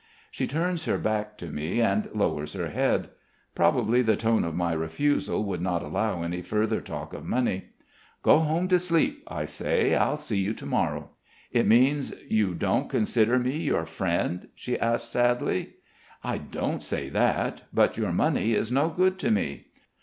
[0.31, 3.09] She turns her back to me and lowers her head.
[3.53, 7.65] Probably the tone of my refusal would not allow any further talk of money.
[8.23, 9.93] "Go home to sleep," I say.
[9.93, 11.11] "I'll see you to morrow."
[11.51, 15.73] "It means, you don't consider me your friend?" she asks sadly.
[16.23, 17.61] "I don't say that.
[17.71, 19.67] But your money is no good to me."